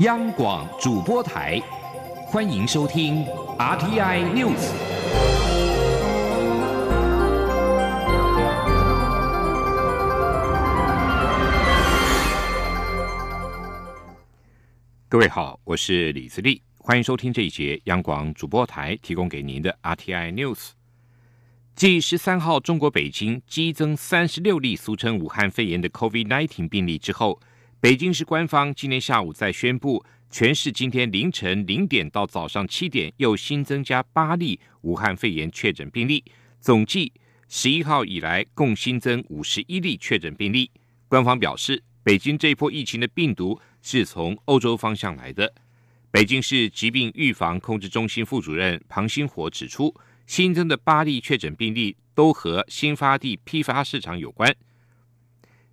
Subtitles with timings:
[0.00, 1.58] 央广主播台，
[2.26, 3.24] 欢迎收听
[3.58, 4.70] RTI News。
[15.08, 20.72] 各位好，我是李自立，欢迎收听这一节央广主播台提供给您的 RTI News。
[21.74, 27.40] 继十三号中国北京激增三十六例俗称武汉肺炎的 COVID-19 病例之后，
[27.78, 36.24] 北京市官方今天下午再宣布，全市今天凌晨零点到早上七点又新增加八例武汉肺炎确诊病例，
[36.58, 37.12] 总计
[37.48, 40.70] 十一号以来共新增五十一例确诊病例。
[41.06, 45.52] 官方表示，北京这一波疫情的病毒是从欧洲方向来的。
[46.10, 49.94] 北京市疾病预防控制中心副主任庞星火指出。
[50.26, 54.52] 新增的八例确诊病例都和新发地批发市场有关。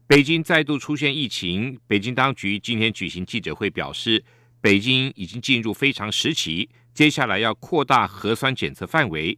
[0.06, 4.22] 北京再度出现疫情，北京当局今天举行记者会表示，
[4.60, 9.38] 北京已经进入非常时期，接下来要扩大核酸检测范围，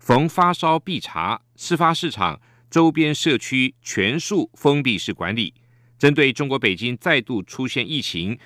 [0.00, 5.54] 逢发烧必查，事发市场周边社区全数封闭式管理。
[5.96, 8.36] 针对中国北京再度出现疫情。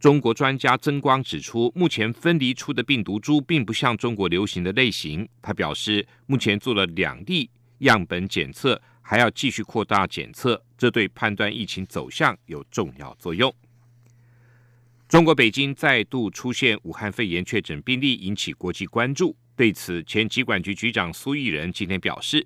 [0.00, 5.28] 中国专家曾光指出，目前分离出的病毒株并不像中国流行的类型。
[5.42, 13.54] 他表示，目前做了两例样本检测，还要继续扩大检测，这对判断疫情走向有重要作用。
[15.06, 19.36] 中国北京再度出现武汉肺炎确诊病例，引起国际关注。
[19.54, 22.44] 对此，前疾管局局长苏益仁今天表示，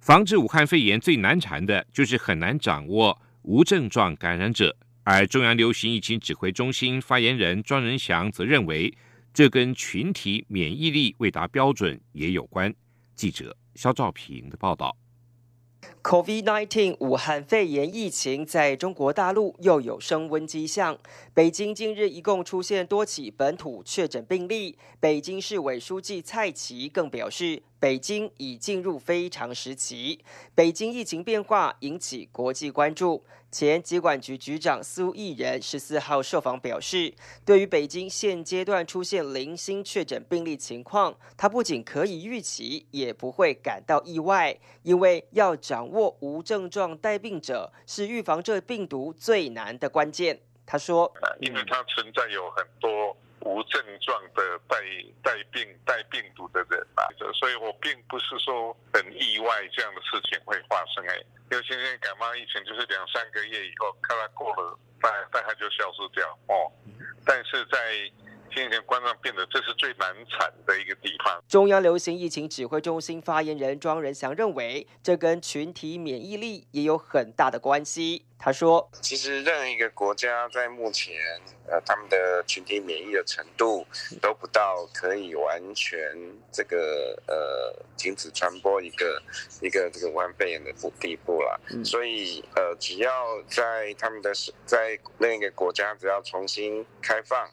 [0.00, 4.76] 防治武汉肺炎最难缠的就是很难掌握无症状感染者。
[5.02, 8.96] 而中央流行疫情指挥中心发言人庄仁祥则认为，
[9.34, 12.72] 这跟群体免疫力未达标准也有关。
[13.16, 14.96] 记者肖兆平的报道。
[16.02, 20.98] COVID-19 武汉肺炎疫情在中国大陆又有升温迹象。
[21.32, 24.76] 北京近日一共出现多起本土确诊病例。
[24.98, 30.20] 北京市委书记蔡奇更表示，北京已进入非常时期。
[30.54, 33.24] 北京疫情变化引起国际关注。
[33.50, 37.12] 前疾管局局长苏益仁十四号受访表示，
[37.44, 50.38] 对于北京现阶段出现零星确诊病例情况，他不仅可以预期，也不会感到意外，因为要掌握无症状带病者是预防这病毒最难的关键。
[50.64, 51.12] 他说
[51.42, 54.76] ：“因为它存在有很多。”无症状的带
[55.22, 57.04] 带病带病毒的人啊，
[57.34, 61.16] 所以我并不是说很意外这样的事情会发生哎。
[61.50, 66.72] 因为现在感冒疫情就是两三个月以后，看它过了，大大概就消失掉哦。
[67.26, 67.78] 但是在
[68.54, 71.42] 今天观众变得这是最难产的一个地方。
[71.48, 78.24] 中央流行疫情指挥中心发言人庄仁祥认为，这跟群体免疫力也有很大的关系。
[78.44, 81.14] 他说：“其实任何一个国家在目前，
[81.68, 83.86] 呃，他们的群体免疫的程度
[84.20, 85.96] 都不到可以完全
[86.50, 89.22] 这个呃停止传播一个
[89.60, 91.60] 一个这个武汉肺炎的地步了。
[91.84, 94.32] 所以呃，只要在他们的
[94.66, 97.48] 在另一个国家，只要重新开放。”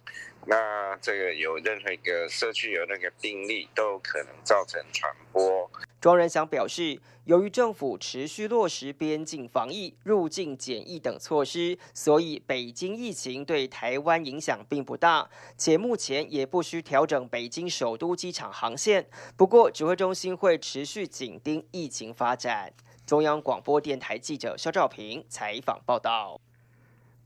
[0.46, 5.29] 那这个有任何一个社区有那个病例，都有可能造成传播。
[6.02, 19.06] 庄仁祥表示，由于政府持续落实边境防疫、入境检疫等措施，所以北京疫情对台湾影响并不大，且目前也不需调整北京首都机场航线。
[19.36, 22.72] 不过，指挥中心会持续紧盯疫情发展。
[23.06, 26.40] 中央广播电台记者肖兆平采访报道。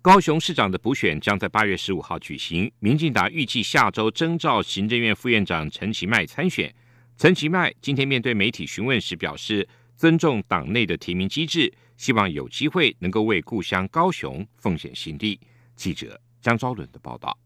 [0.02, 6.74] 高雄市长的补选将在八月十五号举行，民进党预计下周征召行政院副院长陈其迈参选。
[7.16, 15.40] 陈其迈今天面对媒体询问时表示，尊重党内的提名机制，希望有机会能够为故乡高雄奉献心力。
[15.76, 17.38] 记者张昭伦的报道。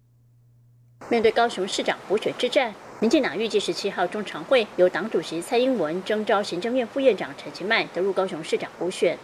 [1.09, 9.15] 面对高雄市长补选之战，民进党预计十七号中常会由党主席蔡英文征召行政院副院长陈其迈得入高雄市长补选。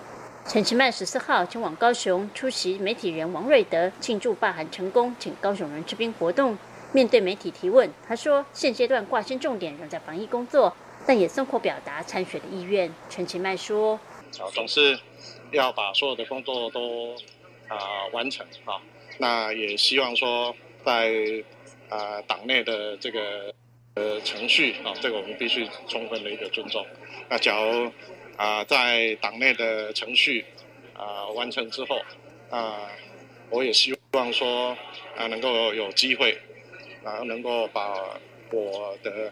[0.45, 6.55] 陈其迈十四号前往高雄出席媒体人王瑞德庆祝罢韩成功，请高雄人吃冰活动。
[6.93, 10.73] 面对媒体提问，他说：“现阶段挂心重点仍在防疫工作，
[11.05, 13.99] 但也松口表达参选的意愿。”陈其迈说
[14.39, 14.97] ：“啊总是
[15.51, 17.13] 要把所有的工作都
[17.67, 18.79] 啊完成啊，
[19.17, 20.55] 那也希望说
[20.85, 21.11] 在
[21.89, 23.53] 啊党内的这个
[23.95, 26.85] 呃程序啊，这个我们必须充分的一个尊重。
[27.29, 27.91] 那假如。”
[28.35, 30.43] 啊，在党内的程序
[30.95, 32.01] 啊完成之后，
[32.49, 32.89] 啊，
[33.51, 34.75] 我也希望说
[35.15, 36.35] 啊能够有机会，
[37.03, 38.17] 然后能够把
[38.51, 39.31] 我的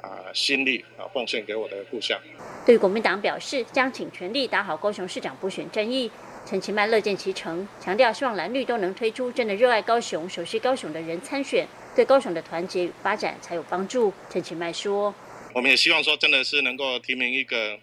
[0.00, 2.18] 啊心力啊奉献给我的故乡。
[2.66, 6.10] 对国民党表示，将尽全力打好高雄市长补选战役。
[6.46, 14.10] 陈其迈乐见其成，强调希望蓝绿都能推出真的热爱高雄、熟悉高雄的人参选，对高雄的团结与发展才有帮助。
[14.30, 15.14] 陈其迈说
[15.54, 17.78] ：“我们也希望说，真的是能够提名一个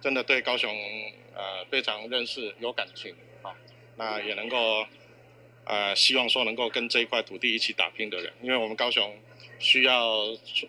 [0.00, 0.70] 真的对高雄
[1.34, 3.12] 呃非常认识、有感情
[3.42, 3.50] 啊，
[3.96, 4.86] 那也能够
[5.64, 9.14] 呃希望说能够跟这一块土地一起打拼的人，因为我们高雄
[9.58, 10.10] 需要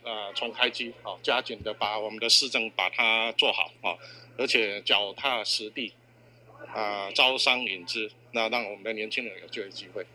[0.03, 3.97] 呃重开机啊，加紧的把我们的市政把它做好啊，
[4.37, 5.93] 而且脚踏实地。”
[6.73, 10.05] 啊，招商引资，那让我们的年轻人有就业机会。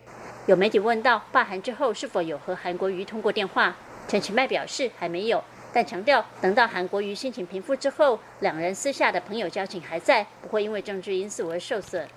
[0.47, 3.77] 有媒体问到罢韩之后是否有和韩国瑜通过电话，
[4.07, 12.09] 陈其迈表示还没有，但强调等到韩国瑜心情平复之后，两人私下的朋友交情还在，不会因为政治因素而受损。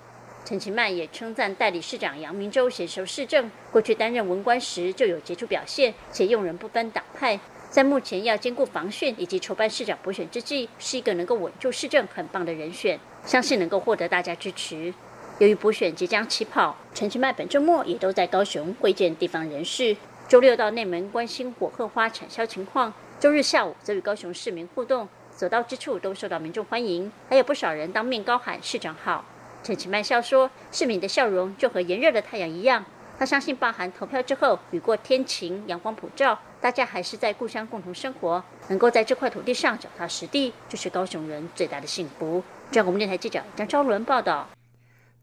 [0.43, 7.39] 陈其迈也称赞代理市长杨明洲娴熟市政，过去担任文官时就有杰出表现，且用人不分党派，
[7.69, 12.99] 在目前要兼顾防汛以及筹办市长补选之际，是一个能够稳住市政很棒的人选。
[13.25, 14.93] 相信能够获得大家支持。
[15.37, 19.95] 由于补选即将起跑，陈其迈本周末也都在高雄会见地方人士。
[20.27, 29.23] 周六到内门关心火鹤花产销情况，周日下午则与高雄市民互动，所到之处都受到民众欢迎，还有不少人当面高喊“市长好”。
[29.63, 32.83] 陈其迈笑说：“市民的笑容就和炎热的太阳一样。”
[33.19, 42.43] 他相信罢韩投票之后，雨过天晴，阳光普照，大家还是在故乡共同生活，能够在这块土地上脚踏实地，就是高雄人最大的幸福。
[42.71, 44.49] 中国电台记者张昭伦报道：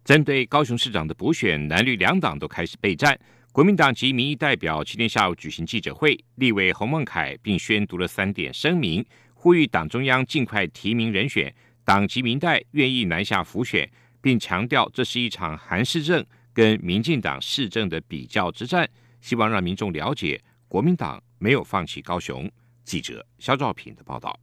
[0.05, 3.19] 针对高雄市长的补选，蓝绿两党都开始备战。
[3.51, 9.05] 国民党及民意代表今天下午举行记者会，立委洪孟凯并宣读了三点声明，
[9.35, 11.53] 呼吁党中央尽快提名人选，
[11.85, 13.91] 党及民代愿意南下辅选，
[14.21, 18.89] 并强调这是一场韩市政跟民进党市政的比较之战，
[19.21, 22.51] 希望让民众了解国民党没有放弃高雄。
[22.85, 24.39] 记者肖兆平的报道。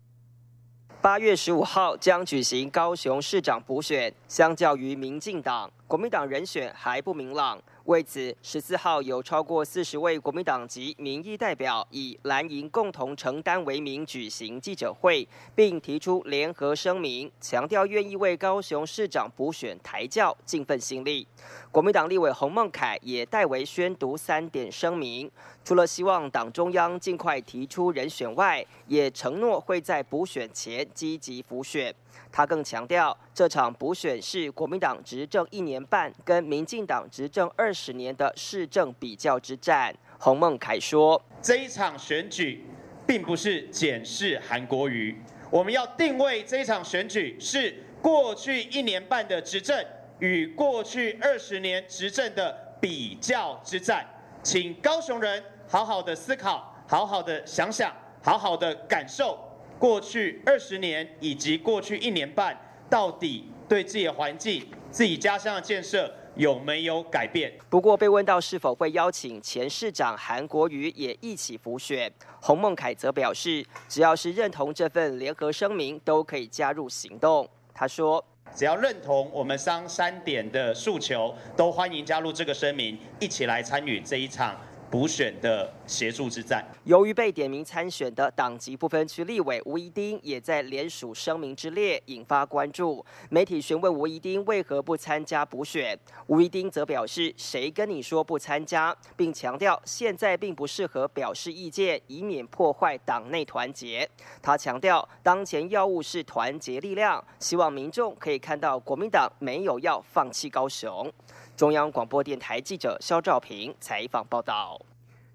[1.02, 7.62] 八月十五号将举行高雄市长补选，相较于民进党，国民党人选还不明朗。
[7.84, 21.28] 为此，十四号有超过四十位国民党籍民意代表以蓝营共同承担为名举行记者会，并提出联合声明，强调愿意为高雄市长补选抬轿，尽份心力。
[21.72, 25.30] 国民党立委洪孟凯也代为宣读三点声明，
[25.64, 31.94] 除了希望党中央尽快提出人选外，也承诺会在补选前积极辅选。
[32.32, 39.96] 他更强调，这场补选是国民党执政一年半跟民进党执政二十年的市政比较之战。
[40.20, 42.66] 洪孟凯说：“这一场选举
[43.06, 45.18] 并不是检视韩国瑜，
[45.50, 49.86] 我们要定位这一场选举是过去一年半的执政
[50.20, 54.06] 与过去二十年执政的比较之战。
[54.42, 59.40] 请高雄人好好的思考，好好的想想，好好的感受。”
[59.78, 62.58] 过去二十年以及过去一年半，
[62.90, 67.52] 到底对自己的环境、自己家乡的建设有没有改变？
[67.70, 72.12] 不过被问到是否会邀请前市长韩国瑜也一起浮选，
[72.42, 77.48] 洪孟凯则表示，只要是认同这份联合声明，都可以加入行动。
[77.74, 78.24] 他说
[78.56, 84.56] ：“只要认同我们商三点的诉求，都欢迎加入这个声明，一起来参与这一场。”
[84.90, 86.66] 补选的协助之战。
[86.84, 93.04] 由于被点名参选的党籍不分区立委吴怡丁也在联署声明之列，引发关注。
[93.30, 95.98] 媒体询问吴怡丁为何不参加补选，
[96.28, 104.08] 吴怡丁则表示：“谁跟你说不参加？”并强调现在并不适合表示意见，以免破坏党内团结。
[104.42, 111.12] 他强调，当前要务是团结力量，希望民众可以看到国民党没有要放弃高雄。
[111.56, 114.78] 中央广播电台记者肖兆平采访报道。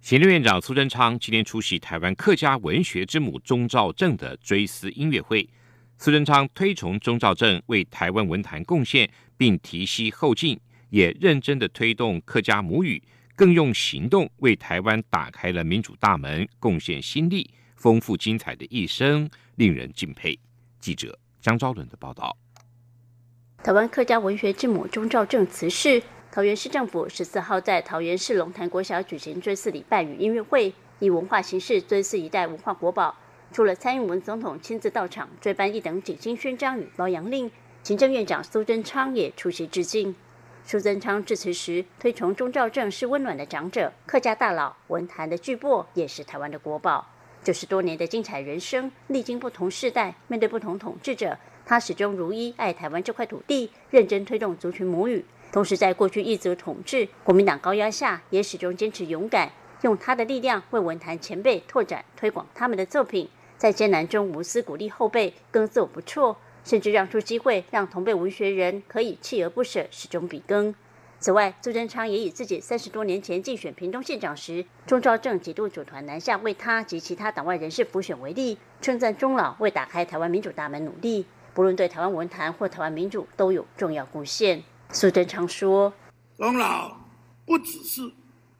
[0.02, 5.48] 行政院长苏贞昌今天出席台湾客家文学之母钟兆正的追思音乐会。
[5.96, 10.58] 苏贞昌推崇钟兆正为台湾文坛贡献，并提携后进，
[10.90, 13.02] 也认真的推动客家母语，
[13.34, 20.38] 更用行动为台湾打开了民主大门，贡献心力，丰富精彩的一生，令人敬佩。
[20.80, 22.36] 记者张昭伦的报道。
[23.62, 26.02] 台湾客家文学之母钟兆正辞世，
[26.32, 33.14] 桃园市政府十四号在桃园市龙潭国小举行追思礼拜与音乐会，以文化形式追思一代文化国宝。
[33.52, 37.50] 除了蔡英文总统亲自到场追颁一等景星勋章与褒扬令，
[37.82, 40.16] 行政院长苏贞昌也出席致敬。
[40.64, 47.06] 苏贞昌致辞时推崇钟兆正是温暖的长者，客家大佬，文坛的巨擘，也是台湾的国宝。
[47.42, 51.36] 九十多年的精彩人生，历经不同世代，面对不同统治者。
[51.70, 55.24] 他始终如一爱台湾这块土地，认真推动族群母语。
[55.52, 66.36] 同时，在过去一族统治、国民党高压下，也始终坚持勇敢，用他的力量为文坛前辈拓展推广他们的作品，在艰难中无私鼓励后辈，更做不辍。
[66.64, 70.74] 甚至让出机会让同辈文学人可以锲而不舍，始终笔耕。
[71.20, 84.62] 此外，苏贞昌也以自己三十多年前竞选屏东县长时，钟兆正几度组团南下为他及其他党外人士辅选为例，称赞钟老为打开台湾民主大门努力，不论对台湾文坛或台湾民主都有重要贡献。
[84.90, 85.92] 苏贞昌说
[86.36, 86.96] ：“钟老
[87.44, 88.10] 不只是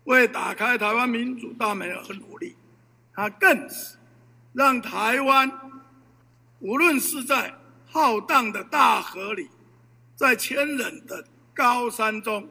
[0.04, 2.56] 为打开台湾民主大门而努力，
[3.14, 3.97] 他更是
[4.52, 5.50] 让台湾
[6.61, 7.54] 无论是在
[7.87, 9.49] 浩荡的大河里，
[10.16, 12.49] 在千人的。”高山中，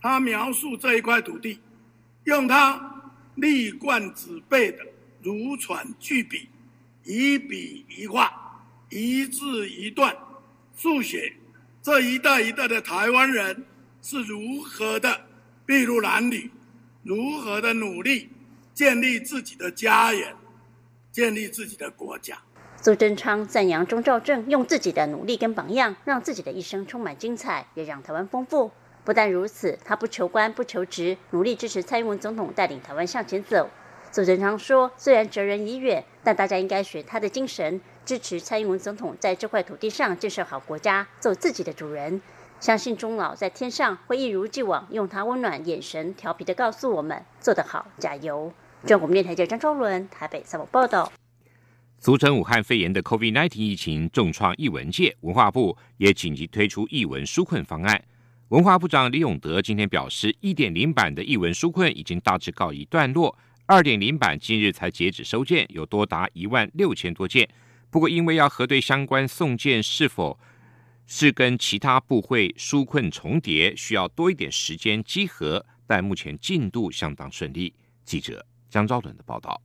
[0.00, 1.60] 他描述这一块土地，
[2.24, 3.02] 用他
[3.36, 4.84] 立贯纸背的
[5.22, 6.48] 如椽巨笔，
[7.04, 8.43] 一笔一画，
[8.94, 10.16] 一字一段，
[10.76, 11.32] 速写
[11.82, 13.64] 这一代一代的台湾人
[14.00, 15.20] 是如何的
[15.66, 16.48] 筚路蓝缕，
[17.02, 18.30] 如何的努力
[18.72, 20.32] 建立自己的家园，
[21.10, 22.38] 建立自己的国家。
[22.76, 28.70] 苏贞昌赞扬钟兆正用自己的努力跟榜样，让自己的一生充满精彩，也让台湾丰富。
[29.04, 33.68] 不但如此，他不求官不求职，努力支持蔡英文总统带领台湾向前走。
[34.12, 42.20] 苏贞昌说：“虽然哲人已远，但大家应该学他的精神，支持蔡英文总统在这块土地上建设好国家，做自己的主人。
[42.60, 48.52] 相信钟老在天上会一如既往，用他温暖眼神调皮的告诉我们：做得好，加油！”
[48.86, 51.10] 中国电台记者张昭伦台北采访报道。
[51.98, 58.02] 俗称武汉肺炎的 COVID-19 疫情重创译文界，文化部也紧急推出译文纾困方案。
[58.48, 67.48] 文化部长李永德今天表示，一点零版的译文纾困已经大致告一段落，二点零版今日才截止收件，有多达一万六千多件。
[67.94, 70.36] 不过，因为要核对相关送件是否
[71.06, 77.72] 是跟其他部会纾困重叠，需要多一点时间稽核，但目前进度相当顺利。
[78.04, 79.62] 记者江昭伦的报道。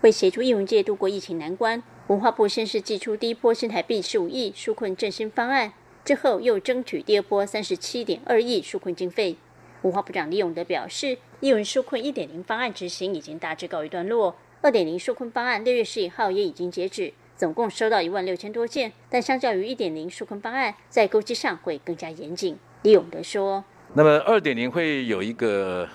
[0.00, 5.72] 为协助艺文界度过疫情难关，文化部先是寄出第一波新台币十五亿纾困振兴方案，
[6.04, 9.36] 之后又争取第二波三十七点二亿纾困经费。
[9.82, 22.56] 文化部长李永德表示，艺文纾困一点零方案执行已经大致告一段落，二点零纾困方案六月十一号也已经截止，总共收到一万六千多件，但相较于一点零纾困方案，在勾稽上会更加严谨。
[22.82, 25.88] 李永德说：“那么二点零会有一个，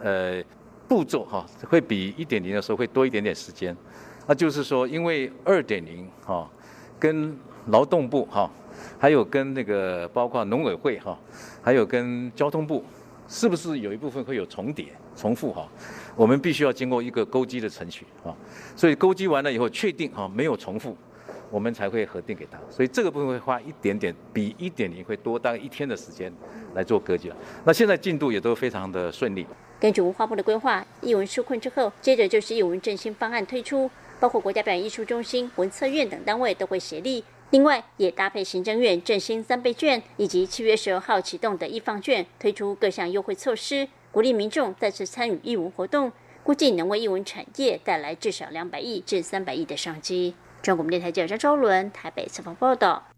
[0.00, 0.40] 呃。”
[0.86, 3.76] 步骤哈会比一点零的时候会多一点点时间，
[4.28, 6.48] 那就是说，因为二点零哈
[7.00, 8.48] 跟劳动部哈，
[8.96, 11.18] 还有跟那个包括农委会哈，
[11.60, 12.84] 还有跟交通部，
[13.26, 14.86] 是不是有一部分会有重叠、
[15.16, 15.66] 重复哈？
[16.14, 18.34] 我们必须要经过一个勾稽的程序啊，
[18.76, 20.96] 所以勾稽完了以后确定哈没有重复，
[21.50, 22.58] 我们才会核定给他。
[22.70, 26.32] 所以这个部分会花一点点，比一点零会多大概一天的时间
[26.74, 27.36] 来做割辑了。
[27.64, 29.46] 那现在进度也都非常的顺利。
[29.78, 37.22] 根据文化部的规划，艺文纾困之后，接着就是艺文振兴方案推出，包括国家表演艺术中心、文策院等单位都会协力。
[37.50, 46.10] 另外，也搭配行政院振兴三倍券以及七月十二号启动的易放券，推出各项优惠措施，鼓励民众再次参与义文活动，
[46.42, 50.34] 估计能为艺文产业带来至少两百亿至三百亿的商机。
[50.62, 53.08] 中国电台记者张昭伦台北采访报道。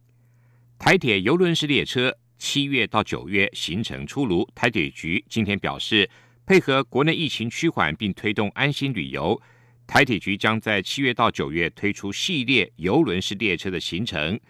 [0.76, 6.10] 台铁邮轮式列车七月到九月行程出炉，台铁局今天表示。
[6.44, 9.40] 配合国内疫情趋缓，并推动安心旅游，
[9.86, 14.40] 台铁局将在七月到九月推出系列游轮式列车的行程。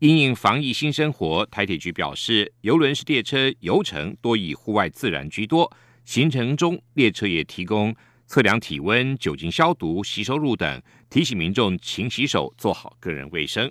[0.00, 5.72] 因应防疫新生活，台铁局表示，游轮式列车游程多以户外自然居多。
[6.06, 7.92] 行程中，列车也提供
[8.28, 13.70] 测量体温、酒精消毒、洗手乳等，提醒民众勤洗手，做好个人卫生。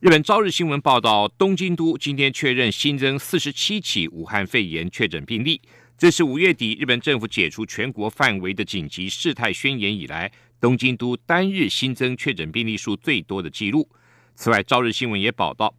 [0.00, 5.60] 日本朝日新闻报道，东京都今天确认新增四十七起武汉肺炎确诊病例。
[5.96, 13.88] 这是五月底日本政府解除全国范围的紧急事态宣言以来，东京都单日新增确诊病例数最多的记录。
[14.34, 15.72] 此外，朝日新闻也报道，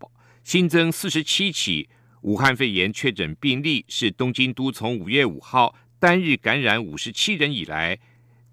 [0.46, 1.90] 新增四十七起
[2.22, 7.98] 武汉肺炎确诊病例，是东京都从五月五号单日感染五十七人以来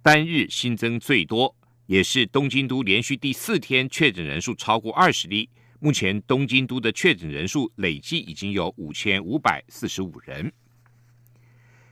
[0.03, 1.57] 单日新增最多，
[1.87, 5.49] 也是东京都连续第四天确诊人数超过二十例。
[5.81, 10.53] 目前，东京都的确诊人数累计已经有五千五百四十五人。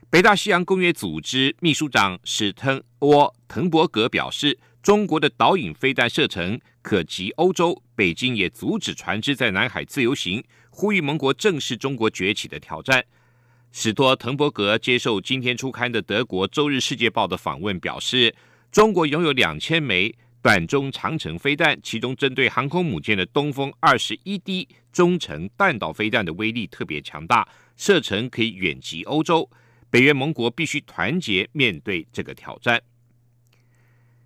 [0.09, 10.43] 北大西洋公约组织秘书长史滕沃滕伯格表示，中国的导引飞弹射程可及欧洲，北京也阻止船只在南海自由行，
[10.75, 13.05] 呼吁盟国正视中国崛起的挑战。
[13.71, 18.35] 史托滕伯格接受今天初刊的德国《周日世界报》的访问，表示，
[18.73, 29.49] 中国拥有两千枚短中长程飞弹，其中针对航空母舰的东风二十一 D 中程弹道飞弹的威力特别强大，射程可以远及欧洲。
[29.89, 32.81] 北约盟国必须团结面对这个挑战。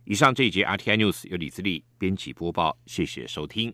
[0.06, 3.72] 以上这一节 RTI News 由李自力编辑播报，谢谢收听。